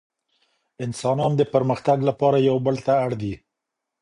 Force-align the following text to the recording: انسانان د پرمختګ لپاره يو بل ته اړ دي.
انسانان 0.85 1.31
د 1.37 1.41
پرمختګ 1.53 1.97
لپاره 2.09 2.37
يو 2.49 2.57
بل 2.65 2.75
ته 2.85 2.93
اړ 3.03 3.11
دي. 3.21 3.33